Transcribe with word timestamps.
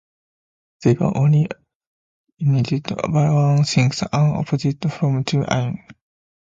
They 0.81 0.93
were 0.95 1.15
only 1.15 1.47
united 2.39 2.85
by 3.13 3.29
one 3.29 3.63
thing: 3.65 3.91
an 4.01 4.07
opposition 4.35 4.79
to 4.79 5.45
Amin. 5.47 5.77